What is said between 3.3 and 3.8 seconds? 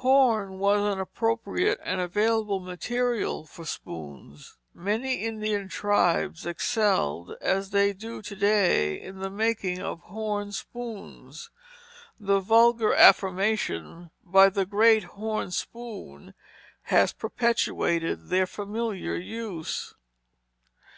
for